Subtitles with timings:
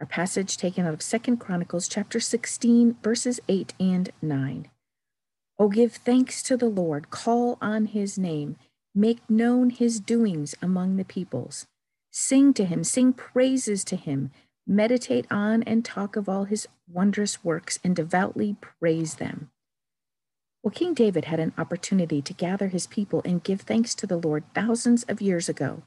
[0.00, 4.68] our passage taken out of Second Chronicles chapter 16, verses 8 and 9.
[5.58, 8.56] Oh, give thanks to the Lord, call on his name,
[8.94, 11.66] make known his doings among the peoples.
[12.10, 14.32] Sing to him, sing praises to him,
[14.66, 19.50] meditate on and talk of all his wondrous works, and devoutly praise them.
[20.62, 24.16] Well, King David had an opportunity to gather his people and give thanks to the
[24.16, 25.82] Lord thousands of years ago.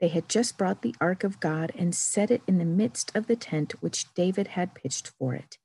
[0.00, 3.26] They had just brought the ark of God and set it in the midst of
[3.26, 5.58] the tent which David had pitched for it.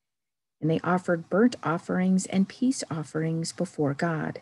[0.59, 4.41] And they offered burnt offerings and peace offerings before God.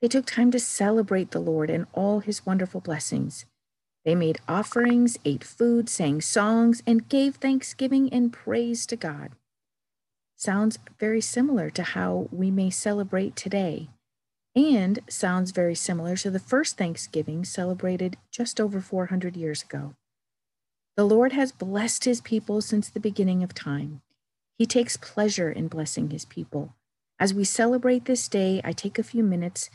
[0.00, 3.44] They took time to celebrate the Lord and all his wonderful blessings.
[4.04, 9.32] They made offerings, ate food, sang songs, and gave thanksgiving and praise to God.
[10.36, 13.90] Sounds very similar to how we may celebrate today
[14.54, 19.94] and sounds very similar to the first Thanksgiving celebrated just over 400 years ago.
[20.96, 24.02] The Lord has blessed his people since the beginning of time.
[24.58, 26.74] He takes pleasure in blessing his people.
[27.18, 29.70] As we celebrate this day, I take a few minutes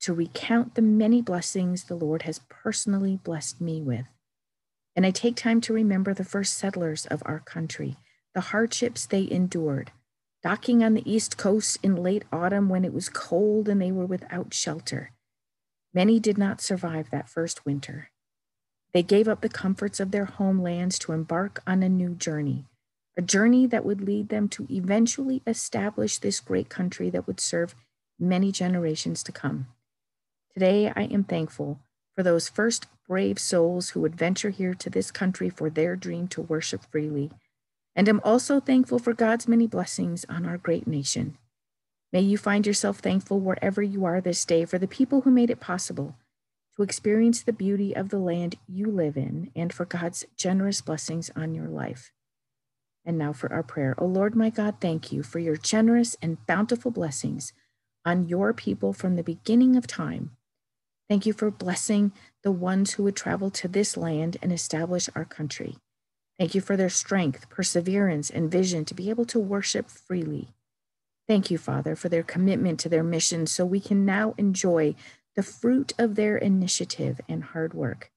[0.00, 4.06] to recount the many blessings the Lord has personally blessed me with.
[4.94, 7.96] And I take time to remember the first settlers of our country,
[8.34, 9.92] the hardships they endured,
[10.42, 14.06] docking on the East Coast in late autumn when it was cold and they were
[14.06, 15.12] without shelter.
[15.92, 18.10] Many did not survive that first winter.
[18.92, 22.66] They gave up the comforts of their homelands to embark on a new journey,
[23.16, 27.74] a journey that would lead them to eventually establish this great country that would serve
[28.18, 29.66] many generations to come.
[30.54, 31.80] Today, I am thankful
[32.14, 36.28] for those first brave souls who would venture here to this country for their dream
[36.28, 37.30] to worship freely
[37.98, 41.36] and am also thankful for God's many blessings on our great nation.
[42.12, 45.50] May you find yourself thankful wherever you are this day for the people who made
[45.50, 46.14] it possible
[46.76, 51.32] to experience the beauty of the land you live in and for God's generous blessings
[51.34, 52.12] on your life.
[53.04, 53.96] And now for our prayer.
[53.98, 57.52] O oh Lord my God, thank you for your generous and bountiful blessings
[58.04, 60.36] on your people from the beginning of time.
[61.08, 62.12] Thank you for blessing
[62.44, 65.78] the ones who would travel to this land and establish our country.
[66.38, 70.54] Thank you for their strength, perseverance, and vision to be able to worship freely.
[71.26, 74.94] Thank you, Father, for their commitment to their mission so we can now enjoy
[75.34, 78.10] the fruit of their initiative and hard work.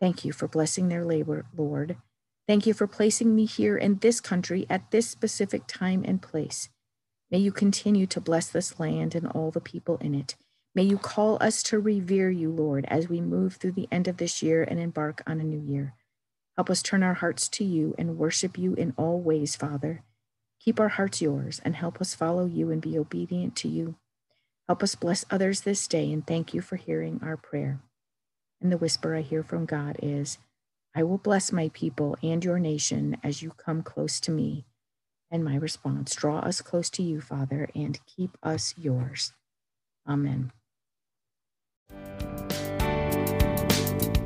[0.00, 1.96] Thank you for blessing their labor, Lord.
[2.46, 6.68] Thank you for placing me here in this country at this specific time and place.
[7.30, 10.36] May you continue to bless this land and all the people in it.
[10.74, 14.18] May you call us to revere you, Lord, as we move through the end of
[14.18, 15.94] this year and embark on a new year.
[16.56, 20.02] Help us turn our hearts to you and worship you in all ways, Father.
[20.60, 23.96] Keep our hearts yours and help us follow you and be obedient to you.
[24.68, 27.80] Help us bless others this day and thank you for hearing our prayer.
[28.62, 30.38] And the whisper I hear from God is,
[30.94, 34.64] I will bless my people and your nation as you come close to me.
[35.30, 39.32] And my response, draw us close to you, Father, and keep us yours.
[40.08, 40.52] Amen.